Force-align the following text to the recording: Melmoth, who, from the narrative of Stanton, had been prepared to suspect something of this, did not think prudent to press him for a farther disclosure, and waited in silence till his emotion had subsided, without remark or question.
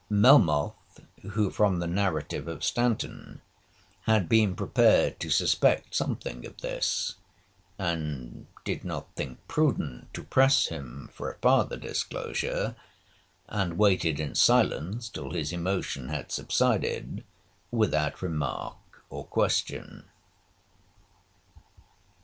Melmoth, 0.09 1.01
who, 1.21 1.51
from 1.51 1.77
the 1.77 1.85
narrative 1.85 2.47
of 2.47 2.63
Stanton, 2.63 3.39
had 4.07 4.27
been 4.27 4.55
prepared 4.55 5.19
to 5.19 5.29
suspect 5.29 5.93
something 5.93 6.43
of 6.43 6.57
this, 6.61 7.17
did 7.77 8.83
not 8.83 9.13
think 9.15 9.37
prudent 9.47 10.11
to 10.15 10.23
press 10.23 10.69
him 10.69 11.07
for 11.13 11.29
a 11.31 11.37
farther 11.37 11.77
disclosure, 11.77 12.75
and 13.47 13.77
waited 13.77 14.19
in 14.19 14.33
silence 14.33 15.07
till 15.07 15.33
his 15.33 15.53
emotion 15.53 16.09
had 16.09 16.31
subsided, 16.31 17.23
without 17.71 18.23
remark 18.23 19.03
or 19.11 19.23
question. 19.25 20.05